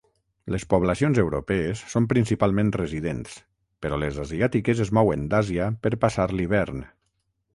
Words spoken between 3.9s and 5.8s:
les asiàtiques es mouen d'Àsia